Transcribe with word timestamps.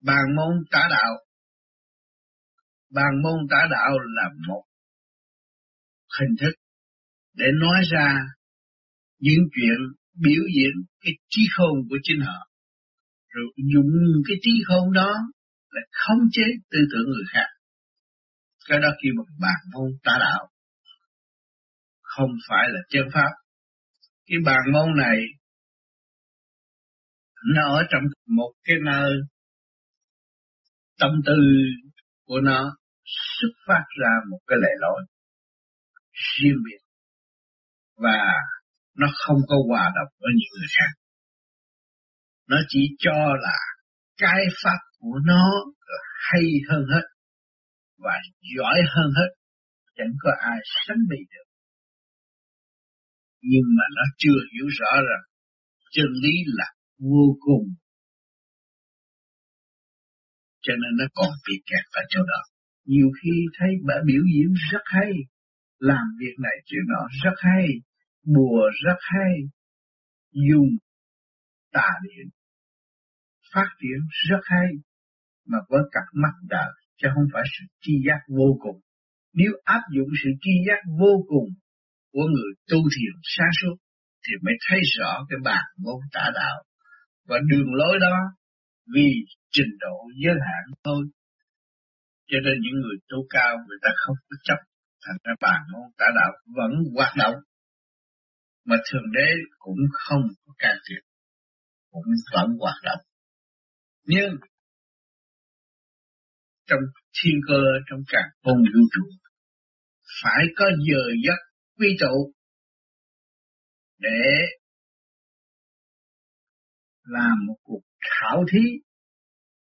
bàn 0.00 0.36
môn 0.36 0.64
tả 0.70 0.88
đạo. 0.90 1.12
Bàn 2.90 3.22
môn 3.22 3.46
tả 3.50 3.66
đạo 3.70 3.98
là 3.98 4.28
một 4.48 4.62
hình 6.18 6.36
thức 6.40 6.52
để 7.34 7.46
nói 7.60 7.82
ra 7.92 8.18
những 9.18 9.40
chuyện 9.54 9.78
biểu 10.14 10.42
diễn 10.56 10.72
cái 11.00 11.12
trí 11.28 11.42
khôn 11.56 11.72
của 11.88 11.96
chính 12.02 12.20
họ. 12.20 12.46
Rồi 13.28 13.44
dùng 13.74 13.92
cái 14.28 14.36
trí 14.42 14.50
khôn 14.68 14.92
đó 14.92 15.12
là 15.70 15.80
khống 15.92 16.28
chế 16.32 16.42
tư 16.70 16.78
tưởng 16.92 17.06
người 17.06 17.24
khác. 17.32 17.46
Cái 18.68 18.78
đó 18.80 18.88
kêu 19.02 19.12
bằng 19.16 19.36
bàn 19.40 19.60
môn 19.72 19.90
tả 20.04 20.18
đạo. 20.20 20.48
Không 22.02 22.30
phải 22.48 22.68
là 22.70 22.80
chân 22.88 23.08
pháp. 23.14 23.30
Cái 24.26 24.38
bàn 24.44 24.60
môn 24.72 24.96
này 24.96 25.16
nó 27.54 27.76
ở 27.76 27.82
trong 27.90 28.02
một 28.26 28.52
cái 28.64 28.76
nơi 28.84 29.12
tâm 31.00 31.10
tư 31.26 31.38
của 32.26 32.40
nó 32.40 32.76
xuất 33.04 33.52
phát 33.66 33.84
ra 34.00 34.12
một 34.30 34.38
cái 34.46 34.58
lệ 34.62 34.72
lỗi 34.80 35.02
riêng 36.12 36.60
biệt 36.64 36.82
và 37.96 38.18
nó 38.96 39.06
không 39.26 39.40
có 39.48 39.56
hòa 39.68 39.92
đồng 39.94 40.12
với 40.20 40.32
những 40.38 40.52
người 40.58 40.68
khác. 40.78 40.92
Nó 42.48 42.56
chỉ 42.68 42.80
cho 42.98 43.34
là 43.42 43.58
cái 44.16 44.44
pháp 44.64 44.78
của 44.98 45.18
nó 45.26 45.44
hay 46.30 46.42
hơn 46.68 46.82
hết 46.94 47.06
và 47.98 48.14
giỏi 48.56 48.78
hơn 48.94 49.10
hết, 49.16 49.30
chẳng 49.96 50.12
có 50.22 50.30
ai 50.40 50.58
sánh 50.86 51.02
bị 51.10 51.16
được. 51.30 51.48
Nhưng 53.42 53.66
mà 53.78 53.84
nó 53.96 54.02
chưa 54.18 54.38
hiểu 54.52 54.66
rõ 54.78 54.92
rằng 55.08 55.24
chân 55.90 56.06
lý 56.22 56.34
là 56.46 56.68
vô 56.98 57.36
cùng. 57.40 57.64
Cho 60.62 60.72
nên 60.80 60.92
nó 60.98 61.04
còn 61.14 61.30
bị 61.46 61.54
kẹt 61.70 61.84
ở 62.00 62.02
chỗ 62.08 62.20
đó. 62.32 62.40
Nhiều 62.84 63.08
khi 63.22 63.34
thấy 63.58 63.70
bà 63.86 63.94
biểu 64.06 64.22
diễn 64.34 64.48
rất 64.72 64.84
hay, 64.84 65.12
làm 65.78 66.04
việc 66.20 66.36
này 66.38 66.56
chuyện 66.64 66.84
đó 66.92 67.02
rất 67.24 67.36
hay, 67.38 67.66
bùa 68.34 68.62
rất 68.84 68.98
hay, 69.00 69.32
dùng 70.32 70.70
tà 71.72 71.88
điện 72.02 72.26
phát 73.54 73.68
triển 73.80 74.00
rất 74.28 74.40
hay, 74.42 74.68
mà 75.46 75.58
với 75.68 75.82
cặp 75.92 76.06
mắt 76.22 76.34
đời, 76.48 76.70
chứ 76.98 77.08
không 77.14 77.28
phải 77.32 77.42
sự 77.54 77.64
tri 77.80 77.92
giác 78.06 78.20
vô 78.28 78.58
cùng. 78.60 78.80
Nếu 79.34 79.52
áp 79.64 79.82
dụng 79.96 80.08
sự 80.24 80.30
tri 80.40 80.54
giác 80.66 80.80
vô 81.00 81.12
cùng 81.28 81.48
của 82.12 82.26
người 82.34 82.52
tu 82.70 82.78
thiền 82.94 83.14
sáng 83.22 83.54
suốt, 83.62 83.76
thì 84.24 84.32
mới 84.44 84.54
thấy 84.68 84.80
rõ 84.98 85.26
cái 85.28 85.38
bản 85.44 85.64
môn 85.84 86.00
tả 86.12 86.30
đạo 86.34 86.58
và 87.28 87.36
đường 87.50 87.74
lối 87.74 87.98
đó 88.00 88.16
vì 88.94 89.08
trình 89.50 89.72
độ 89.80 89.96
giới 90.24 90.34
hạn 90.46 90.64
thôi. 90.84 91.04
Cho 92.26 92.38
nên 92.44 92.54
những 92.60 92.80
người 92.82 92.96
tu 93.08 93.18
cao, 93.30 93.56
người 93.68 93.78
ta 93.82 93.88
không 94.06 94.16
có 94.28 94.36
chấp. 94.44 94.58
Thành 95.04 95.18
ra 95.24 95.32
bàn 95.40 95.60
môn 95.72 95.90
tả 95.98 96.06
đạo 96.18 96.32
vẫn 96.56 96.70
hoạt 96.94 97.12
động. 97.18 97.34
Mà 98.64 98.76
thượng 98.90 99.12
đế 99.12 99.28
cũng 99.58 99.78
không 99.92 100.22
có 100.46 100.52
can 100.58 100.76
thiệp, 100.88 101.02
cũng 101.90 102.04
vẫn 102.32 102.48
hoạt 102.60 102.76
động. 102.84 103.02
Nhưng 104.04 104.36
trong 106.66 106.80
thiên 107.22 107.34
cơ, 107.48 107.62
trong 107.90 108.00
cả 108.08 108.22
vùng 108.44 108.58
vũ 108.58 108.80
trụ, 108.92 109.04
phải 110.22 110.44
có 110.56 110.64
giờ 110.88 111.02
giấc 111.24 111.38
quy 111.78 111.96
tụ 112.00 112.32
để 113.98 114.46
làm 117.02 117.46
một 117.46 117.56
cuộc 117.62 117.82
khảo 118.00 118.44
thí 118.52 118.64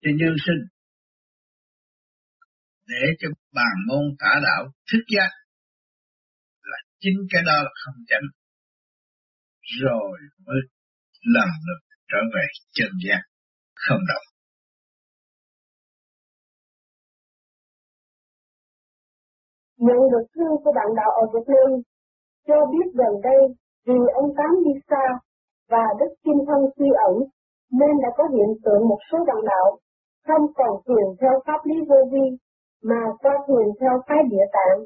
cho 0.03 0.11
nhân 0.19 0.34
sinh, 0.47 0.62
để 2.87 3.05
cho 3.19 3.28
bàn 3.55 3.75
môn 3.89 4.05
tả 4.19 4.41
đạo 4.42 4.73
thức 4.92 5.05
giác 5.15 5.31
là 6.62 6.78
chính 7.00 7.19
cái 7.31 7.43
đó 7.47 7.56
là 7.62 7.71
không 7.84 7.99
chánh. 8.06 8.27
Rồi 9.81 10.19
mới 10.47 10.61
lần 11.34 11.49
lượt 11.66 11.81
trở 12.09 12.19
về 12.34 12.44
chân 12.72 12.91
giác 13.06 13.22
không 13.75 14.03
động. 14.09 14.27
Nhận 19.77 20.00
được 20.12 20.27
thư 20.34 20.47
của 20.65 20.72
bạn 20.78 20.88
đạo 20.97 21.11
ở 21.22 21.25
Việt 21.32 21.47
Nam, 21.55 21.71
cho 22.47 22.55
biết 22.72 22.87
gần 23.00 23.15
đây 23.22 23.41
vì 23.87 23.99
ông 24.21 24.31
Tám 24.38 24.53
đi 24.65 24.75
xa 24.88 25.05
và 25.69 25.84
đức 26.00 26.11
kim 26.25 26.38
thân 26.49 26.61
suy 26.77 26.88
ẩn 27.09 27.15
nên 27.72 27.94
đã 28.03 28.09
có 28.16 28.25
hiện 28.34 28.50
tượng 28.65 28.88
một 28.88 28.99
số 29.12 29.19
đồng 29.27 29.44
đạo 29.44 29.78
không 30.27 30.53
còn 30.55 30.72
thiền 30.87 31.06
theo 31.21 31.34
pháp 31.47 31.60
lý 31.65 31.75
vô 31.88 31.97
vi 32.12 32.27
mà 32.83 33.03
có 33.22 33.31
thiền 33.47 33.66
theo 33.81 33.94
phái 34.09 34.19
địa 34.31 34.47
tạng 34.53 34.78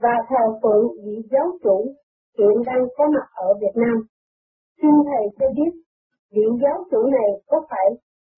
và 0.00 0.14
thờ 0.28 0.44
phượng 0.62 0.86
vị 1.04 1.16
giáo 1.30 1.46
chủ 1.62 1.94
hiện 2.38 2.62
đang 2.66 2.84
có 2.96 3.04
mặt 3.14 3.28
ở 3.34 3.54
Việt 3.60 3.74
Nam. 3.74 3.96
Xin 4.82 4.90
Thầy 5.08 5.24
cho 5.38 5.46
biết, 5.56 5.72
vị 6.34 6.46
giáo 6.62 6.84
chủ 6.90 7.02
này 7.02 7.30
có 7.46 7.66
phải 7.70 7.88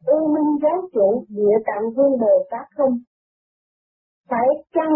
ưu 0.07 0.29
minh 0.35 0.59
giáo 0.63 0.89
chủ 0.93 1.25
địa 1.29 1.57
tạng 1.67 1.85
vương 1.97 2.19
Bồ 2.21 2.47
Tát 2.51 2.67
không? 2.77 2.95
Phải 4.31 4.49
chăng 4.75 4.95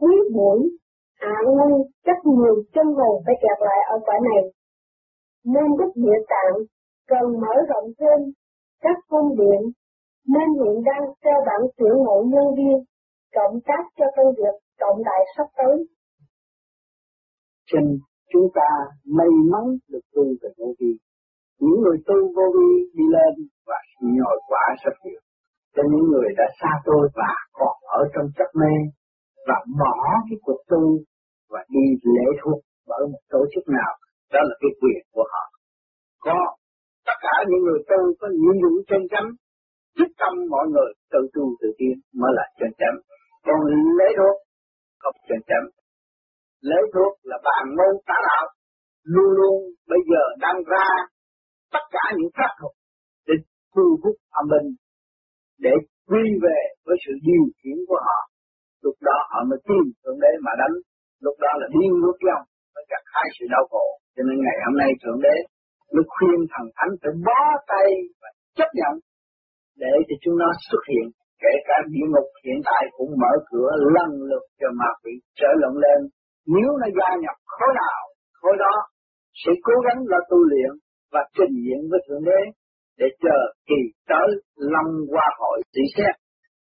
quý 0.00 0.14
buổi, 0.34 0.78
ạ 1.20 1.34
à 1.36 1.50
ngân 1.56 1.72
chắc 2.06 2.16
nhiều 2.24 2.54
chân 2.74 2.86
hồn 2.86 3.22
phải 3.26 3.34
kẹt 3.42 3.58
lại 3.60 3.78
ở 3.90 3.98
quả 4.06 4.14
này? 4.22 4.42
Nên 5.44 5.66
đức 5.78 5.92
địa 5.94 6.20
tạng 6.28 6.54
cần 7.08 7.40
mở 7.40 7.54
rộng 7.68 7.90
thêm 7.98 8.32
các 8.80 8.96
cung 9.08 9.36
điện 9.40 9.60
nên 10.34 10.48
hiện 10.58 10.76
đang 10.88 11.04
theo 11.24 11.38
bản 11.46 11.60
tuyển 11.76 11.94
mộ 12.06 12.16
nhân 12.32 12.46
viên 12.56 12.78
cộng 13.34 13.60
tác 13.66 13.82
cho 13.98 14.04
công 14.16 14.34
việc 14.38 14.54
trọng 14.80 14.98
đại 15.04 15.22
sắp 15.36 15.46
tới. 15.56 15.76
Cho 17.70 17.78
chúng 18.32 18.48
ta 18.54 18.70
may 19.16 19.30
mắn 19.52 19.64
được 19.88 20.04
tu 20.14 20.24
về 20.42 20.50
vô 20.58 20.74
vi. 20.80 20.92
Những 21.60 21.80
người 21.82 21.98
tu 22.06 22.14
vô 22.36 22.46
vi 22.56 22.70
đi 22.96 23.04
lên 23.16 23.32
và 23.66 23.78
nhồi 24.00 24.36
quả 24.48 24.64
rất 24.84 24.96
nhiều. 25.04 25.20
Cho 25.74 25.82
những 25.90 26.06
người 26.10 26.28
đã 26.36 26.44
xa 26.60 26.70
tôi 26.84 27.08
và 27.14 27.32
còn 27.52 27.76
ở 27.98 28.02
trong 28.14 28.26
chấp 28.36 28.50
mê 28.60 28.74
và 29.48 29.58
bỏ 29.80 29.94
cái 30.28 30.38
cuộc 30.42 30.60
tu 30.68 30.98
và 31.50 31.64
đi 31.68 31.84
lễ 32.14 32.26
thuộc 32.42 32.60
bởi 32.88 33.02
một 33.12 33.22
tổ 33.30 33.40
chức 33.54 33.64
nào, 33.68 33.92
đó 34.32 34.40
là 34.48 34.54
cái 34.60 34.70
quyền 34.80 35.02
của 35.12 35.24
họ. 35.32 35.44
Có 36.24 36.38
tất 37.08 37.18
cả 37.26 37.34
những 37.48 37.62
người 37.66 37.80
tu 37.90 38.00
có 38.20 38.26
nhiệm 38.40 38.56
vụ 38.62 38.72
chân 38.90 39.02
chánh, 39.12 39.28
thích 39.96 40.12
tâm 40.20 40.32
mọi 40.54 40.66
người 40.72 40.90
tự 41.12 41.20
tu 41.34 41.44
tự 41.60 41.68
tiến 41.78 41.94
mới 42.20 42.32
là 42.38 42.44
chân 42.58 42.70
chánh. 42.80 42.96
Còn 43.46 43.58
lấy 43.98 44.10
thuốc 44.18 44.36
không 45.02 45.16
chân 45.28 45.40
chánh. 45.50 45.66
lấy 46.70 46.82
thuốc 46.94 47.12
là 47.30 47.36
bạn 47.48 47.64
môn 47.78 47.92
tả 48.08 48.18
đạo, 48.28 48.46
luôn 49.14 49.30
luôn 49.38 49.58
bây 49.92 50.00
giờ 50.10 50.22
đang 50.44 50.58
ra 50.72 50.88
tất 51.74 51.84
cả 51.94 52.04
những 52.16 52.30
pháp 52.36 52.52
thuật 52.60 52.74
để 53.26 53.34
thu 53.74 53.86
hút 54.02 54.16
âm 54.40 54.44
binh 54.52 54.68
để 55.64 55.74
quy 56.08 56.24
về 56.44 56.58
với 56.86 56.96
sự 57.04 57.12
điều 57.28 57.44
khiển 57.58 57.78
của 57.88 58.00
họ 58.06 58.20
lúc 58.84 58.96
đó 59.08 59.16
họ 59.30 59.38
mới 59.50 59.58
tin 59.68 59.82
thượng 60.00 60.18
đế 60.24 60.32
mà 60.46 60.52
đánh 60.60 60.74
lúc 61.24 61.36
đó 61.44 61.50
là 61.60 61.66
điên 61.74 61.92
nước 62.02 62.18
lòng 62.28 62.44
mới 62.74 62.84
gặt 62.90 63.02
hai 63.14 63.26
sự 63.36 63.44
đau 63.54 63.64
khổ 63.70 63.86
cho 64.14 64.22
nên 64.28 64.36
ngày 64.44 64.58
hôm 64.64 64.74
nay 64.82 64.90
thượng 65.02 65.20
đế 65.26 65.36
mới 65.94 66.04
khuyên 66.14 66.38
thần 66.52 66.66
thánh 66.76 66.92
phải 67.00 67.12
bó 67.26 67.40
tay 67.70 67.88
và 68.20 68.28
chấp 68.58 68.70
nhận 68.78 68.94
để 69.82 69.94
cho 70.08 70.16
chúng 70.22 70.36
nó 70.42 70.48
xuất 70.68 70.82
hiện. 70.90 71.06
Kể 71.42 71.54
cả 71.68 71.76
địa 71.92 72.06
ngục 72.12 72.28
hiện 72.44 72.58
tại 72.68 72.82
cũng 72.96 73.10
mở 73.22 73.32
cửa 73.50 73.70
lần 73.96 74.10
lượt 74.28 74.44
cho 74.60 74.68
ma 74.80 74.90
quỷ 75.02 75.12
trở 75.40 75.50
lộn 75.60 75.74
lên. 75.84 76.00
Nếu 76.54 76.70
nó 76.80 76.88
gia 76.98 77.10
nhập 77.22 77.36
khối 77.54 77.72
nào, 77.82 78.02
khối 78.40 78.54
đó 78.64 78.74
sẽ 79.42 79.52
cố 79.66 79.74
gắng 79.86 80.00
là 80.12 80.18
tu 80.30 80.38
luyện 80.50 80.70
và 81.12 81.22
trình 81.36 81.54
diện 81.64 81.80
với 81.90 82.00
thượng 82.06 82.24
đế 82.28 82.40
để 82.98 83.06
chờ 83.22 83.38
kỳ 83.68 83.80
tới 84.10 84.28
lâm 84.72 84.86
qua 85.12 85.26
hội 85.40 85.58
tỷ 85.74 85.84
xét, 85.96 86.14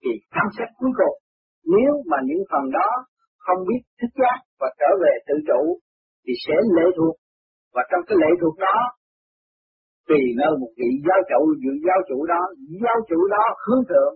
kỳ 0.04 0.12
khám 0.34 0.48
xét 0.58 0.68
cuối 0.80 0.92
cùng. 1.00 1.18
Nếu 1.74 1.92
mà 2.10 2.18
những 2.28 2.44
phần 2.52 2.66
đó 2.78 2.90
không 3.46 3.60
biết 3.68 3.82
thích 4.00 4.14
giác 4.22 4.38
và 4.60 4.68
trở 4.80 4.92
về 5.04 5.14
tự 5.28 5.36
chủ, 5.48 5.62
thì 6.24 6.34
sẽ 6.46 6.56
lệ 6.76 6.88
thuộc. 6.98 7.16
Và 7.76 7.84
trong 7.90 8.02
cái 8.08 8.18
lệ 8.22 8.32
thuộc 8.42 8.56
đó 8.60 8.78
tùy 10.12 10.24
nơi 10.42 10.54
một 10.62 10.72
vị 10.80 10.90
giáo 11.08 11.20
chủ 11.30 11.42
dự 11.64 11.74
giáo 11.86 12.00
chủ 12.10 12.18
đó, 12.34 12.42
giáo 12.84 12.98
chủ 13.10 13.20
đó 13.36 13.44
hướng 13.64 13.84
thượng 13.90 14.14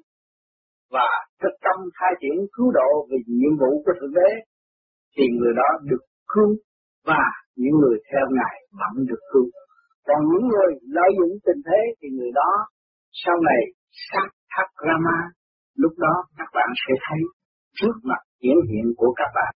và 0.95 1.09
thực 1.41 1.55
tâm 1.65 1.77
khai 1.97 2.11
triển 2.21 2.37
cứu 2.55 2.67
độ 2.79 2.89
vì 3.09 3.17
nhiệm 3.39 3.53
vụ 3.61 3.71
của 3.83 3.93
thượng 3.99 4.15
đế, 4.19 4.29
thì 5.15 5.23
người 5.37 5.53
đó 5.61 5.69
được 5.89 6.03
cứu 6.33 6.49
và 7.09 7.23
những 7.61 7.75
người 7.81 7.97
theo 8.09 8.25
ngài 8.37 8.55
vẫn 8.79 8.95
được 9.09 9.21
cứu. 9.31 9.47
Còn 10.07 10.19
những 10.31 10.45
người 10.51 10.69
lợi 10.95 11.09
dụng 11.17 11.33
tình 11.45 11.61
thế 11.67 11.81
thì 11.97 12.07
người 12.17 12.31
đó 12.41 12.51
sau 13.23 13.35
này 13.49 13.61
sát 14.07 14.29
thắt 14.51 14.67
Rama, 14.87 15.19
lúc 15.81 15.93
đó 16.05 16.13
các 16.37 16.49
bạn 16.57 16.69
sẽ 16.83 16.93
thấy 17.05 17.19
trước 17.79 17.95
mặt 18.09 18.21
hiển 18.41 18.57
hiện 18.69 18.87
của 18.97 19.11
các 19.19 19.29
bạn. 19.37 19.53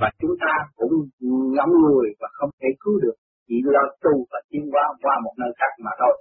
Và 0.00 0.08
chúng 0.20 0.34
ta 0.44 0.54
cũng 0.76 0.94
ngắm 1.56 1.70
người 1.84 2.08
và 2.20 2.28
không 2.32 2.50
thể 2.60 2.68
cứu 2.82 2.94
được, 3.02 3.16
chỉ 3.48 3.56
lo 3.64 3.84
tu 4.04 4.14
tiến 4.52 4.64
hóa 4.72 4.84
qua 5.02 5.14
một 5.24 5.34
nơi 5.42 5.52
khác 5.58 5.72
mà 5.84 5.92
thôi 6.00 6.14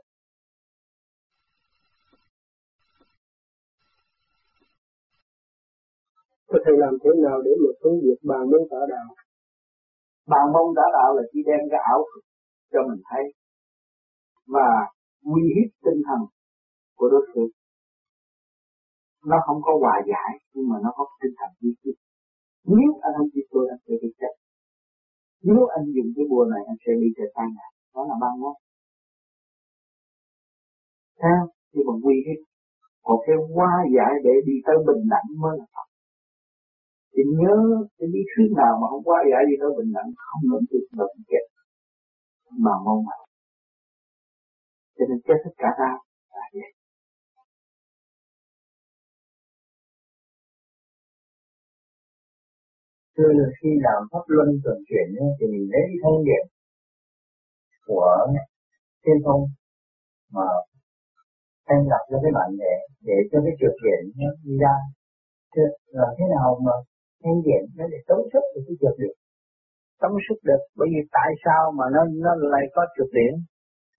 Có 6.51 6.57
thầy 6.65 6.75
làm 6.83 6.93
thế 7.01 7.11
nào 7.25 7.37
để 7.45 7.51
mà 7.61 7.71
phân 7.81 7.93
biệt 8.03 8.17
bàn 8.29 8.43
môn 8.51 8.63
tả 8.71 8.81
đạo? 8.93 9.09
Bàn 10.31 10.45
môn 10.53 10.67
tả 10.77 10.85
đạo 10.97 11.09
là 11.17 11.23
chỉ 11.31 11.39
đem 11.49 11.61
cái 11.71 11.81
ảo 11.93 11.99
cho 12.71 12.79
mình 12.89 13.01
thấy 13.09 13.23
và 14.53 14.69
uy 15.33 15.43
hiếp 15.55 15.69
tinh 15.85 15.99
thần 16.07 16.21
của 16.97 17.07
đối 17.13 17.23
phương. 17.31 17.51
Nó 19.29 19.37
không 19.45 19.59
có 19.65 19.71
hòa 19.81 19.95
giải 20.11 20.31
nhưng 20.53 20.69
mà 20.69 20.77
nó 20.83 20.89
có 20.97 21.03
tinh 21.21 21.33
thần 21.39 21.49
uy 21.61 21.71
hiếp. 21.81 21.97
Nếu 22.65 22.89
anh 23.05 23.13
không 23.17 23.29
giết 23.33 23.47
tôi 23.53 23.63
anh 23.73 23.81
sẽ 23.85 23.93
bị 24.01 24.09
chết. 24.19 24.33
Nếu 25.47 25.61
anh 25.75 25.85
dùng 25.95 26.09
cái 26.15 26.25
bùa 26.31 26.45
này 26.53 26.61
anh 26.71 26.79
sẽ 26.85 26.91
bị 27.01 27.07
trời 27.17 27.29
tan 27.35 27.47
ngại. 27.55 27.71
Đó 27.95 28.01
là 28.09 28.15
ban 28.21 28.33
đó 28.43 28.53
Sao? 31.21 31.41
Nhưng 31.73 31.85
mà 31.87 31.93
quy 32.03 32.15
hết 32.27 32.39
Còn 33.05 33.17
cái 33.25 33.35
hóa 33.53 33.71
giải 33.95 34.13
để 34.25 34.33
đi 34.47 34.55
tới 34.65 34.77
bình 34.87 35.03
đẳng 35.13 35.27
mới 35.43 35.53
là 35.59 35.65
thật. 35.73 35.87
Thì 37.13 37.21
nhớ 37.39 37.57
cái 37.97 38.07
lý 38.13 38.21
thuyết 38.31 38.49
nào 38.61 38.73
mà 38.81 38.85
không 38.91 39.03
qua 39.03 39.19
giải 39.31 39.43
đi 39.49 39.55
tới 39.61 39.69
bình 39.77 39.91
đẳng, 39.95 40.09
không 40.27 40.43
能 40.49 40.63
được 40.71 40.85
động 40.99 41.17
kết 41.29 41.45
mà 42.65 42.71
mong 42.85 43.01
mà. 43.07 43.17
Cho 44.97 45.05
nên 45.09 45.19
chết 45.27 45.37
tất 45.45 45.51
cả 45.57 45.67
ra 45.79 45.91
là 46.33 46.45
vậy. 46.53 46.71
Thưa 53.17 53.31
là 53.37 53.47
khi 53.61 53.69
làm 53.85 53.99
pháp 54.11 54.25
luân 54.27 54.49
tuần 54.63 54.77
chuyển 54.87 55.07
thì 55.39 55.45
mình 55.51 55.65
lấy 55.71 55.83
thông 56.03 56.25
điệp 56.25 56.43
của 57.87 58.07
thiên 59.03 59.17
thông 59.25 59.43
mà 60.35 60.47
em 61.73 61.79
gặp 61.91 62.03
cho 62.09 62.17
cái 62.23 62.31
bạn 62.37 62.49
để 62.63 62.73
để 63.07 63.17
cho 63.31 63.37
cái 63.45 63.53
trượt 63.59 63.75
điện 63.85 64.01
nó 64.19 64.29
đi 64.45 64.53
ra. 64.63 64.75
Chứ 65.55 65.61
là 65.87 66.07
thế 66.17 66.25
nào 66.35 66.59
mà 66.65 66.75
thanh 67.23 67.41
điện 67.45 67.63
nó 67.77 67.85
để 67.91 67.97
tống 68.07 68.23
sức 68.33 68.43
được 68.53 68.63
cái 68.67 68.75
trượt 68.81 68.95
điện 69.01 69.15
tống 70.01 70.17
sức 70.29 70.39
được, 70.49 70.61
bởi 70.77 70.87
vì 70.93 71.01
tại 71.17 71.31
sao 71.45 71.61
mà 71.77 71.85
nó 71.95 72.01
nó 72.25 72.31
lại 72.53 72.63
có 72.75 72.81
trượt 72.95 73.09
điện 73.17 73.33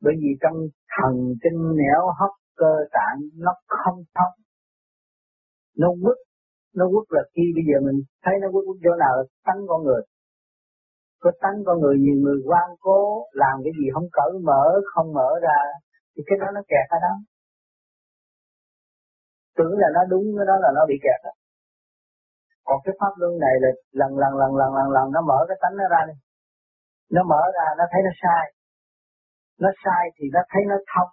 bởi 0.04 0.14
vì 0.20 0.30
trong 0.42 0.56
thần 0.94 1.14
kinh 1.42 1.58
nẻo 1.80 2.02
hấp 2.20 2.32
cơ 2.60 2.72
tạng 2.96 3.18
nó 3.44 3.52
không 3.66 3.98
thông. 4.16 4.34
Nó 5.80 5.88
quất 6.02 6.18
nó 6.78 6.84
quất 6.92 7.06
là 7.16 7.22
khi 7.34 7.44
bây 7.56 7.64
giờ 7.68 7.76
mình 7.86 7.98
thấy 8.24 8.34
nó 8.42 8.48
quất 8.52 8.64
chỗ 8.84 8.92
nào 9.02 9.12
là 9.18 9.24
tánh 9.46 9.60
con 9.68 9.80
người 9.86 10.02
có 11.22 11.30
tánh 11.42 11.58
con 11.66 11.76
người 11.80 11.96
nhiều 12.04 12.18
người 12.22 12.38
quan 12.48 12.68
cố, 12.80 13.00
làm 13.32 13.56
cái 13.64 13.72
gì 13.78 13.86
không 13.94 14.08
cởi 14.12 14.32
mở, 14.48 14.64
không 14.92 15.08
mở 15.18 15.30
ra, 15.42 15.58
thì 16.12 16.22
cái 16.26 16.36
đó 16.40 16.46
nó 16.54 16.60
kẹt 16.68 16.86
ở 16.96 16.98
đó. 17.06 17.14
Tưởng 19.56 19.74
là 19.82 19.88
nó 19.96 20.02
đúng, 20.12 20.24
cái 20.36 20.46
đó 20.50 20.56
là 20.64 20.70
nó 20.74 20.82
bị 20.88 20.96
kẹt 21.02 21.20
đó. 21.24 21.32
còn 22.66 22.78
cái 22.84 22.94
pháp 23.00 23.12
luân 23.20 23.32
này 23.44 23.54
là 23.62 23.70
lần 24.00 24.10
lần 24.22 24.32
lần 24.40 24.50
lần 24.60 24.70
lần 24.76 24.86
lần, 24.96 25.06
nó 25.14 25.20
mở 25.30 25.38
cái 25.48 25.56
tánh 25.62 25.74
nó 25.76 25.84
ra 25.94 26.00
đi. 26.08 26.14
Nó 27.14 27.22
mở 27.32 27.42
ra, 27.56 27.66
nó 27.78 27.84
thấy 27.92 28.00
nó 28.04 28.12
sai. 28.22 28.44
Nó 29.60 29.70
sai 29.84 30.04
thì 30.16 30.24
nó 30.32 30.40
thấy 30.50 30.62
nó 30.68 30.76
thông. 30.92 31.10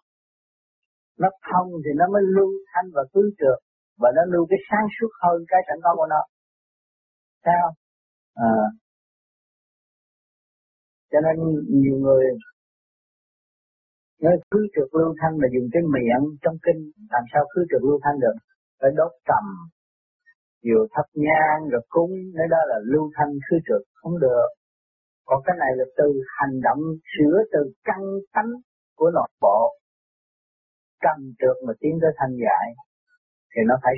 Nó 1.19 1.29
thông 1.47 1.67
thì 1.83 1.91
nó 2.00 2.06
mới 2.13 2.23
lưu 2.35 2.51
thanh 2.71 2.88
và 2.95 3.03
tứ 3.13 3.21
trượt, 3.39 3.59
và 4.01 4.09
nó 4.15 4.21
lưu 4.33 4.45
cái 4.50 4.59
sáng 4.69 4.88
suốt 5.00 5.11
hơn 5.23 5.38
cái 5.47 5.61
sẵn 5.67 5.77
có 5.83 5.91
của 5.95 6.07
nó. 6.09 6.21
Thấy 7.45 7.56
không? 7.61 7.75
À 8.33 8.50
cho 11.11 11.19
nên 11.25 11.35
nhiều 11.81 11.97
người 12.03 12.25
nói 14.21 14.35
cứ 14.51 14.59
trượt 14.73 14.89
lưu 14.97 15.13
thanh 15.21 15.35
là 15.41 15.47
dùng 15.53 15.67
cái 15.73 15.83
miệng 15.94 16.23
trong 16.41 16.56
kinh, 16.65 16.81
làm 17.13 17.23
sao 17.33 17.44
cứ 17.51 17.59
trượt 17.69 17.81
lưu 17.88 18.00
thanh 18.03 18.19
được? 18.23 18.38
Phải 18.79 18.91
đốt 18.95 19.11
trầm 19.27 19.45
nhiều 20.63 20.88
thắp 20.94 21.07
nhang 21.13 21.69
rồi 21.71 21.81
cúng, 21.89 22.11
nói 22.35 22.47
đó 22.53 22.57
là 22.67 22.77
lưu 22.83 23.11
thanh 23.15 23.31
khứ 23.45 23.56
trượt 23.67 23.83
không 23.94 24.19
được. 24.19 24.50
Còn 25.25 25.41
cái 25.45 25.56
này 25.59 25.71
là 25.75 25.85
từ 25.97 26.07
hành 26.38 26.56
động 26.67 26.81
sửa 27.11 27.38
từ 27.53 27.59
căn 27.83 28.01
tánh 28.33 28.51
của 28.97 29.11
nội 29.13 29.29
bộ. 29.41 29.59
Căn 31.00 31.17
trượt 31.39 31.57
mà 31.67 31.73
tiến 31.79 31.94
tới 32.01 32.11
thanh 32.17 32.33
giải, 32.44 32.67
thì 33.51 33.61
nó 33.67 33.75
phải 33.83 33.94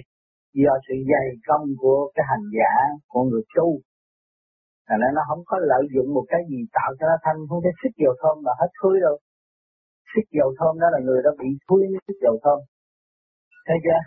do 0.53 0.73
sự 0.87 0.95
dày 1.11 1.27
công 1.47 1.65
của 1.77 2.11
cái 2.15 2.25
hành 2.29 2.45
giả, 2.57 2.73
của 3.07 3.23
người 3.23 3.41
tu 3.55 3.79
thành 4.91 5.01
ra 5.03 5.09
nó 5.17 5.23
không 5.29 5.41
có 5.49 5.55
lợi 5.71 5.83
dụng 5.93 6.09
một 6.17 6.25
cái 6.31 6.41
gì 6.49 6.59
tạo 6.77 6.89
cho 6.97 7.05
nó 7.11 7.17
thanh 7.25 7.39
không 7.49 7.61
thể 7.63 7.71
xích 7.81 7.95
dầu 8.03 8.13
thơm 8.21 8.35
mà 8.45 8.51
hết 8.59 8.71
thối 8.79 8.95
đâu. 9.05 9.15
Xích 10.11 10.27
dầu 10.37 10.49
thơm 10.57 10.73
đó 10.81 10.87
là 10.93 10.99
người 11.05 11.19
đó 11.25 11.31
bị 11.39 11.49
thối 11.67 11.79
với 11.91 11.99
xích 12.07 12.19
dầu 12.25 12.35
thơm. 12.43 12.59
Thấy 13.67 13.77
chưa? 13.83 13.99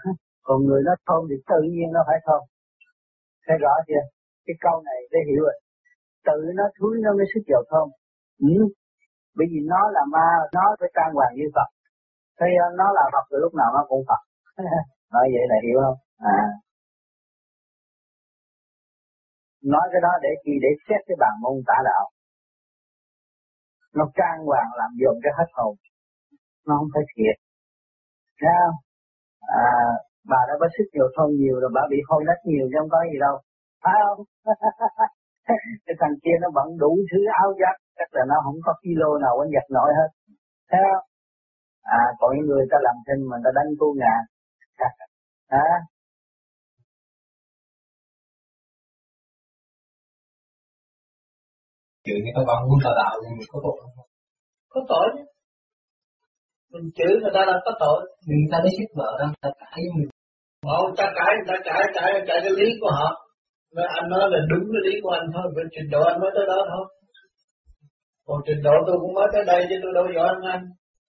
Còn 0.47 0.59
người 0.67 0.83
nó 0.89 0.95
thơm 1.07 1.23
thì 1.31 1.37
tự 1.51 1.61
nhiên 1.73 1.89
nó 1.97 2.01
phải 2.09 2.19
thơm. 2.27 2.43
Thấy 3.47 3.57
rõ 3.65 3.75
chưa? 3.89 4.05
Cái 4.47 4.57
câu 4.65 4.77
này 4.89 4.99
để 5.13 5.21
hiểu 5.29 5.43
rồi. 5.47 5.57
Tự 6.29 6.39
nó 6.59 6.65
thúi 6.77 6.95
nó 7.05 7.11
mới 7.19 7.27
xích 7.33 7.47
dầu 7.53 7.63
thơm. 7.71 7.87
Ừ. 8.53 8.57
bởi 9.37 9.47
vì 9.53 9.61
nó 9.73 9.81
là 9.97 10.03
ma, 10.15 10.29
nó 10.57 10.65
phải 10.81 10.91
trang 10.97 11.15
hoàng 11.17 11.33
như 11.39 11.47
Phật. 11.57 11.69
Thế 12.39 12.47
nó 12.81 12.87
là 12.99 13.05
Phật 13.13 13.25
từ 13.31 13.37
lúc 13.45 13.53
nào 13.61 13.71
nó 13.77 13.83
cũng 13.89 14.03
Phật. 14.09 14.23
Nói 15.15 15.27
vậy 15.35 15.45
là 15.51 15.57
hiểu 15.67 15.79
không? 15.85 15.99
À 16.19 16.64
nói 19.73 19.87
cái 19.93 20.01
đó 20.07 20.13
để 20.25 20.33
chi? 20.45 20.53
Để 20.65 20.71
xét 20.87 21.01
cái 21.09 21.17
bàn 21.23 21.35
môn 21.43 21.57
tả 21.69 21.79
đạo. 21.89 22.05
Nó 23.97 24.05
trang 24.19 24.39
hoàng 24.49 24.71
làm 24.81 24.91
dồn 25.01 25.17
cái 25.23 25.33
hết 25.39 25.49
hồn. 25.57 25.75
Nó 26.67 26.73
không 26.79 26.91
phải 26.95 27.05
thiệt. 27.13 27.37
Thấy 28.41 28.55
không? 28.61 28.77
À, 29.65 29.71
bà 30.31 30.41
đã 30.49 30.55
có 30.61 30.67
sức 30.77 30.87
nhiều 30.93 31.09
thông 31.17 31.31
nhiều 31.41 31.57
rồi 31.63 31.71
bà 31.75 31.83
bị 31.91 31.99
hôi 32.09 32.23
đất 32.29 32.39
nhiều 32.51 32.65
chứ 32.71 32.77
không 32.81 32.93
có 32.95 33.01
gì 33.13 33.19
đâu. 33.27 33.37
Phải 33.85 33.97
không? 34.05 34.21
Cái 35.87 35.97
thằng 36.01 36.17
kia 36.23 36.37
nó 36.43 36.49
vẫn 36.59 36.69
đủ 36.83 36.93
thứ 37.11 37.19
áo 37.43 37.51
giáp 37.61 37.77
chắc 37.99 38.09
là 38.17 38.23
nó 38.31 38.37
không 38.45 38.59
có 38.67 38.73
kilo 38.83 39.11
nào 39.25 39.35
anh 39.43 39.51
giặt 39.55 39.67
nổi 39.77 39.91
hết. 39.99 40.09
Thấy 40.71 40.81
không? 40.93 41.07
À 41.83 42.03
còn 42.19 42.31
những 42.37 42.47
người 42.47 42.67
ta 42.71 42.77
làm 42.87 42.97
thinh 43.07 43.23
mà 43.31 43.37
ta 43.45 43.51
đánh 43.55 43.71
cô 43.81 43.89
ngà. 44.01 44.17
Hả? 45.55 45.67
Chửi 52.05 52.19
người 52.23 52.35
ta 52.37 52.43
bằng 52.49 52.63
muốn 52.69 52.79
tà 52.85 52.93
đạo 53.01 53.15
thì 53.23 53.29
mình 53.39 53.49
có 53.53 53.59
tội 53.65 53.77
không? 53.81 54.09
Có 54.73 54.81
tội 54.91 55.07
chứ. 55.15 55.25
Mình 56.73 56.87
chửi 56.97 57.13
người 57.21 57.35
ta 57.37 57.43
là 57.51 57.57
có 57.67 57.73
tội. 57.83 57.99
Vì 58.27 58.35
người 58.41 58.53
ta 58.53 58.59
lấy 58.65 58.73
sức 58.79 58.91
vợ 58.99 59.11
ra, 59.21 59.27
ta 59.43 59.49
cãi 59.61 59.79
với 59.85 59.93
mình. 59.97 60.09
Không, 60.71 60.91
ta 60.99 61.07
cãi, 61.19 61.33
ta 61.49 61.57
cãi, 61.69 61.83
cãi, 61.97 62.11
cãi 62.29 62.39
cái 62.45 62.53
lý 62.61 62.69
của 62.81 62.91
họ. 62.99 63.09
Nói 63.77 63.87
anh 63.99 64.07
nói 64.13 64.25
là 64.33 64.39
đúng 64.51 64.65
cái 64.73 64.83
lý 64.87 64.95
của 65.03 65.13
anh 65.19 65.27
thôi, 65.35 65.47
về 65.57 65.63
trình 65.75 65.89
độ 65.95 66.01
anh 66.11 66.21
mới 66.23 66.31
tới 66.37 66.45
đó 66.53 66.59
thôi. 66.71 66.85
Còn 68.27 68.39
trình 68.47 68.63
độ 68.67 68.75
tôi 68.87 68.97
cũng 69.03 69.15
mới 69.19 69.29
tới 69.33 69.43
đây 69.53 69.61
chứ 69.69 69.77
tôi 69.83 69.93
đâu 69.99 70.07
giỏi 70.15 70.29
hơn 70.33 70.43
anh. 70.55 70.65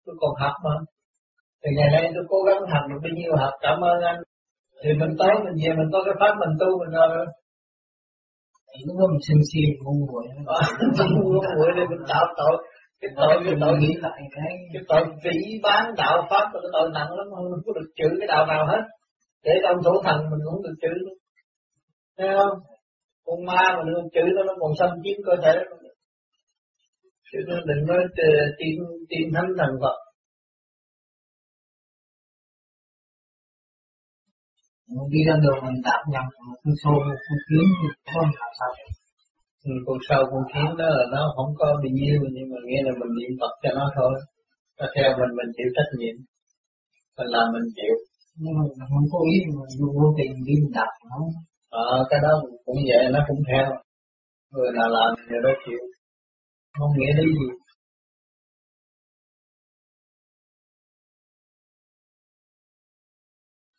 Tôi 0.06 0.16
còn 0.22 0.34
học 0.44 0.56
mà. 0.66 0.76
Thì 1.62 1.70
ngày 1.78 1.90
nay 1.96 2.04
tôi 2.16 2.26
cố 2.32 2.40
gắng 2.48 2.62
học 2.74 2.84
được 2.90 3.00
bao 3.04 3.14
nhiêu 3.18 3.32
học, 3.42 3.54
cảm 3.66 3.78
ơn 3.92 3.98
anh. 4.12 4.20
Thì 4.82 4.90
mình 5.02 5.14
tới, 5.20 5.34
mình 5.46 5.58
về, 5.62 5.72
mình 5.80 5.90
có 5.94 6.00
cái 6.06 6.16
pháp 6.20 6.34
mình 6.42 6.54
tu, 6.60 6.70
mình 6.82 6.92
rồi 6.98 7.26
lúc 8.86 8.96
đó 9.00 9.06
mình 9.12 9.24
sân 9.28 9.40
si 9.50 9.62
ngu 9.84 9.94
muội 10.10 10.24
ngu 11.14 11.32
muội 11.58 11.70
nên 11.76 11.86
mình 11.92 12.04
tạo 12.12 12.26
tội 12.40 12.56
cái 13.02 13.10
tội 13.18 13.34
cái 13.46 13.56
tội 13.62 13.74
nghĩ 13.80 13.92
lại 14.04 14.20
cái 14.36 14.52
cái 14.74 14.84
tội 14.90 15.04
vĩ 15.24 15.38
bán 15.64 15.84
đạo 15.98 16.18
pháp 16.30 16.46
là 16.54 16.60
cái 16.64 16.72
tội 16.74 16.88
nặng 16.94 17.12
lắm 17.18 17.28
không 17.36 17.46
có 17.66 17.74
được 17.78 17.90
chữ 17.98 18.08
cái 18.20 18.28
đạo 18.28 18.46
nào 18.46 18.66
hết 18.72 18.84
để 19.46 19.54
trong 19.64 19.78
thủ 19.86 19.94
thần 20.06 20.18
mình 20.32 20.42
cũng 20.46 20.64
được 20.64 20.76
chữ 20.82 20.94
luôn 21.06 21.18
thấy 22.18 22.28
không 22.38 22.58
con 23.26 23.46
ma 23.46 23.64
mà 23.76 23.84
được 23.88 24.02
chữ 24.14 24.22
nó 24.48 24.54
còn 24.62 24.72
xâm 24.80 24.90
chiếm 25.04 25.18
cơ 25.26 25.36
thể 25.44 25.54
chứ 27.32 27.40
nó 27.48 27.56
đừng 27.66 27.86
nói 27.88 28.04
tìm 28.60 28.76
tìm 29.10 29.26
thánh 29.36 29.50
thần 29.58 29.72
phật 29.82 29.98
đi 35.14 35.20
ra 35.28 35.36
đường 35.44 35.60
mình 35.66 35.80
đạp 35.88 36.02
nhầm 36.14 36.26
một 36.48 36.58
con 36.64 36.74
sâu 36.82 36.96
một 37.08 37.20
con 37.26 37.40
kiến 37.48 37.66
không 38.14 38.30
làm 38.42 38.52
sao 38.60 38.72
ừ, 39.70 39.72
con 39.86 39.98
sâu 40.08 40.22
con 40.32 40.44
kiến 40.52 40.70
đó 40.80 40.88
là 40.96 41.04
nó 41.14 41.22
không 41.36 41.52
có 41.60 41.68
bị 41.84 41.90
nhiêu 42.00 42.20
nhưng 42.36 42.48
mà 42.52 42.58
nghĩa 42.66 42.82
là 42.86 42.92
mình 43.00 43.12
niệm 43.18 43.32
Phật 43.40 43.54
cho 43.64 43.70
nó 43.80 43.86
thôi. 43.98 44.14
Nó 44.80 44.86
theo 44.96 45.10
mình 45.20 45.32
mình 45.38 45.50
chịu 45.58 45.70
trách 45.76 45.92
nhiệm. 46.00 46.16
Mình 47.18 47.30
làm 47.36 47.48
mình 47.54 47.68
chịu. 47.78 47.96
Nhưng 48.42 48.54
mà 48.58 48.64
mình 48.70 48.88
không 48.92 49.08
có 49.12 49.20
ý 49.34 49.36
mà 49.56 49.64
vô 49.80 49.88
vô 49.98 50.08
tình 50.18 50.34
đi 50.48 50.54
mình 50.64 50.74
đạp 50.78 50.92
nó 51.12 51.20
ờ 51.70 51.98
à, 51.98 52.08
cái 52.10 52.20
đó 52.26 52.32
cũng 52.66 52.80
vậy 52.90 53.04
nó 53.16 53.20
cũng 53.28 53.42
theo. 53.50 53.68
Người 54.52 54.70
nào 54.78 54.90
làm 54.98 55.10
người 55.28 55.42
đó 55.46 55.52
chịu. 55.66 55.82
Không 56.80 56.92
nghĩa 56.98 57.14
lý 57.20 57.28
gì. 57.40 57.50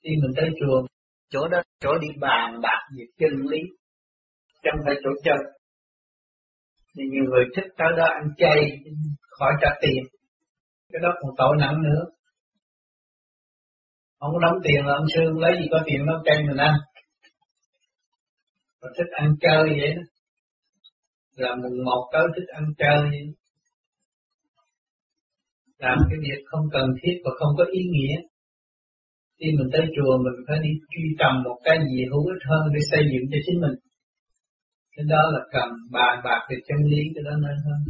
Khi 0.02 0.11
mình 0.23 0.32
tới 0.37 0.49
chùa 0.61 0.87
chỗ 1.28 1.49
đó, 1.49 1.62
chỗ 1.80 1.99
đi 2.00 2.09
bàn 2.21 2.61
bạc 2.62 2.80
về 2.99 3.04
chân 3.18 3.33
lý 3.50 3.59
chẳng 4.62 4.76
phải 4.85 4.95
chỗ 5.04 5.11
chân 5.25 5.37
thì 6.97 7.02
nhiều 7.11 7.25
người 7.25 7.45
thích 7.56 7.71
tới 7.78 7.88
đó 7.97 8.04
ăn 8.04 8.28
chay, 8.37 8.80
khỏi 9.38 9.52
trả 9.61 9.68
tiền 9.80 10.04
cái 10.92 11.00
đó 11.02 11.09
còn 11.21 11.30
tội 11.38 11.56
nặng 11.59 11.83
nữa 11.83 12.04
ông 14.18 14.40
đóng 14.42 14.59
tiền 14.64 14.87
là 14.87 14.95
ông 14.95 15.06
sư 15.14 15.21
lấy 15.37 15.52
gì 15.61 15.68
có 15.71 15.78
tiền 15.87 16.06
nấu 16.06 16.16
chay 16.25 16.37
mình 16.49 16.56
ăn 16.56 16.75
Còn 18.80 18.92
thích 18.99 19.11
ăn 19.12 19.35
chơi 19.40 19.62
vậy 19.80 19.95
đó. 19.97 20.02
Là 21.37 21.54
mùng 21.54 21.85
một 21.85 22.11
tới 22.12 22.23
thích 22.37 22.49
ăn 22.54 22.64
chơi 22.78 23.00
vậy. 23.11 23.35
Làm 25.78 25.99
cái 26.11 26.18
việc 26.23 26.45
không 26.47 26.64
cần 26.73 26.87
thiết 27.02 27.21
và 27.25 27.30
không 27.38 27.52
có 27.59 27.64
ý 27.73 27.80
nghĩa. 27.92 28.16
Khi 29.38 29.47
mình 29.59 29.69
tới 29.73 29.85
chùa, 29.97 30.12
mình 30.25 30.38
phải 30.47 30.59
đi 30.64 30.71
truy 30.90 31.05
tầm 31.21 31.43
một 31.45 31.59
cái 31.64 31.78
gì 31.90 32.05
hữu 32.11 32.26
ích 32.35 32.43
hơn 32.50 32.62
để 32.75 32.81
xây 32.90 33.02
dựng 33.12 33.25
cho 33.31 33.38
chính 33.47 33.61
mình. 33.64 33.76
Cái 34.95 35.05
đó 35.12 35.23
là 35.35 35.40
cần 35.52 35.69
bàn 35.93 36.14
bạc 36.25 36.40
về 36.50 36.57
chân 36.69 36.78
lý, 36.90 37.02
cái 37.14 37.23
đó 37.26 37.31
nên 37.45 37.57
hơn. 37.66 37.81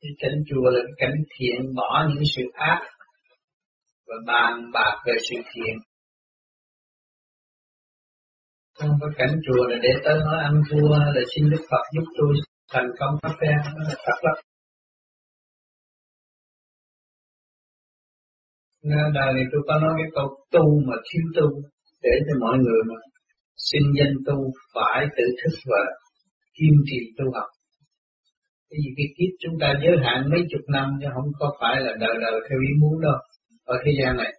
Cái 0.00 0.12
cảnh 0.18 0.38
chùa 0.48 0.70
là 0.70 0.80
cái 0.86 0.96
cảnh 1.02 1.18
thiện, 1.34 1.74
bỏ 1.74 2.08
những 2.08 2.22
sự 2.36 2.42
ác, 2.52 2.80
và 4.06 4.14
bàn 4.26 4.70
bạc 4.72 5.02
về 5.06 5.14
sự 5.30 5.36
thiện. 5.52 5.74
Không 8.78 8.90
có 9.00 9.06
cảnh 9.16 9.34
chùa 9.46 9.64
là 9.68 9.76
để 9.82 9.92
tới 10.04 10.14
nói 10.14 10.38
ăn 10.42 10.62
thua, 10.70 10.88
là 10.88 11.22
xin 11.34 11.50
Đức 11.50 11.62
Phật 11.70 11.84
giúp 11.94 12.04
tôi 12.18 12.34
thành 12.72 12.90
công 12.98 13.14
pháp 13.22 13.36
phen 13.40 13.56
đó 13.64 13.82
là 13.88 13.94
thật 14.06 14.18
lắm. 14.22 14.51
Đời 18.90 19.32
này 19.34 19.44
tôi 19.52 19.62
có 19.68 19.78
nói 19.78 19.92
cái 19.96 20.10
câu 20.14 20.26
tu 20.50 20.64
mà 20.88 20.96
thiếu 21.08 21.24
tu, 21.36 21.48
để 22.02 22.14
cho 22.26 22.34
mọi 22.40 22.58
người 22.58 22.80
mà 22.88 22.94
xin 23.56 23.82
danh 23.98 24.14
tu 24.26 24.36
phải 24.74 25.06
tự 25.16 25.24
thức 25.40 25.56
và 25.64 25.82
kiên 26.56 26.74
trì 26.90 26.98
tu 27.18 27.24
học. 27.34 27.48
Cái 28.70 28.78
gì 28.84 28.90
cái 28.96 29.06
kiếp 29.16 29.32
chúng 29.42 29.56
ta 29.60 29.74
giới 29.82 29.96
hạn 30.04 30.30
mấy 30.30 30.40
chục 30.50 30.64
năm 30.68 30.88
chứ 31.00 31.06
không 31.14 31.30
có 31.38 31.56
phải 31.60 31.80
là 31.80 31.92
đời 32.00 32.14
đời 32.20 32.40
theo 32.48 32.58
ý 32.68 32.72
muốn 32.80 33.00
đâu. 33.00 33.18
Ở 33.64 33.76
thế 33.84 33.92
gian 33.98 34.16
này, 34.16 34.32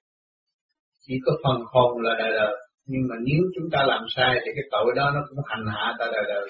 chỉ 1.07 1.13
có 1.25 1.31
phần 1.43 1.57
hồn 1.71 2.01
là 2.01 2.15
đời 2.19 2.31
đời. 2.31 2.53
Nhưng 2.85 3.01
mà 3.09 3.15
nếu 3.25 3.41
chúng 3.55 3.69
ta 3.71 3.83
làm 3.83 4.03
sai 4.15 4.35
thì 4.35 4.51
cái 4.55 4.65
tội 4.71 4.93
đó 4.95 5.11
nó 5.15 5.21
cũng 5.29 5.39
hành 5.45 5.65
hạ 5.67 5.93
ta 5.99 6.05
đời 6.13 6.23
đời. 6.27 6.45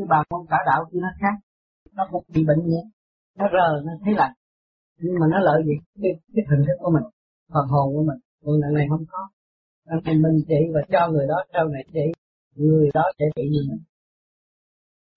Cái 0.00 0.06
bà 0.12 0.22
con 0.28 0.46
cả 0.50 0.58
đạo 0.66 0.80
kia 0.90 0.98
nó 1.02 1.08
khác. 1.20 1.34
Nó 1.96 2.08
cũng 2.10 2.24
bị 2.34 2.44
bệnh 2.48 2.62
nhé 2.68 2.82
nó 3.38 3.44
rờ 3.52 3.68
nó 3.86 3.92
thấy 4.04 4.14
lạnh. 4.14 4.34
Nhưng 4.98 5.14
mà 5.20 5.26
nó 5.30 5.38
lợi 5.38 5.62
gì? 5.66 5.76
Cái, 6.02 6.12
cái 6.34 6.44
hình 6.50 6.62
thức 6.66 6.76
của 6.78 6.90
mình 6.90 7.06
phần 7.52 7.66
hồn 7.68 7.94
của 7.94 8.04
mình. 8.08 8.20
Còn 8.44 8.54
lần 8.60 8.74
này 8.74 8.86
không 8.90 9.04
có. 9.08 9.28
Lần 9.84 9.98
này 10.04 10.14
mình 10.14 10.36
trị 10.48 10.60
và 10.74 10.80
cho 10.92 11.08
người 11.12 11.26
đó 11.28 11.38
sau 11.52 11.64
này 11.68 11.84
trị 11.92 12.06
người 12.56 12.90
đó 12.94 13.04
sẽ 13.18 13.24
trị 13.36 13.42
như 13.52 13.60
mình. 13.70 13.82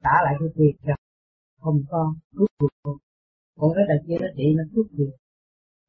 Trả 0.03 0.15
lại 0.25 0.33
cái 0.39 0.49
việc 0.55 0.75
cho. 0.85 0.93
Không 1.61 1.79
có 1.89 2.13
thuốc 2.35 2.49
được 2.59 2.93
còn 3.59 3.71
cái 3.75 3.83
đằng 3.89 4.03
kia 4.07 4.17
nó 4.21 4.27
trị 4.37 4.43
nó 4.57 4.63
thuốc 4.75 4.85
quyền 4.97 5.11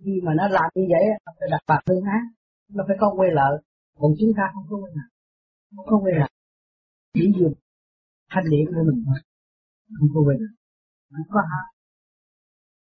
khi 0.04 0.20
mà 0.24 0.32
nó 0.34 0.48
làm 0.48 0.70
như 0.74 0.84
vậy 0.90 1.04
nó 1.26 1.32
phải 1.40 1.48
đặt 1.50 1.62
bạc 1.66 1.80
thương 1.86 2.04
á 2.04 2.20
nó 2.68 2.84
phải 2.88 2.96
có 3.00 3.14
quay 3.16 3.30
lợi. 3.32 3.62
Còn 3.98 4.12
chúng 4.20 4.32
ta 4.36 4.42
không 4.54 4.64
có 4.70 4.76
quay 4.76 4.92
lợi. 4.96 5.08
Không 5.76 5.86
có 5.86 5.98
quay 6.02 6.14
lợi. 6.18 6.30
Chỉ 7.14 7.32
dùng 7.38 7.54
thanh 8.34 8.44
điển 8.50 8.66
của 8.74 8.82
mình 8.88 9.04
thôi. 9.06 9.18
Không 9.98 10.08
có 10.14 10.20
về 10.28 10.34
được 10.40 10.52
không 11.10 11.28
có 11.30 11.40
hả? 11.40 11.62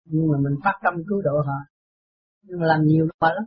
Nhưng 0.06 0.28
mà 0.32 0.38
mình 0.46 0.56
phát 0.64 0.76
tâm 0.84 0.94
cứu 1.08 1.22
độ 1.22 1.42
họ. 1.48 1.60
Nhưng 2.44 2.60
mà 2.60 2.66
làm 2.68 2.82
nhiều 2.88 3.08
mà 3.22 3.30
lắm. 3.34 3.44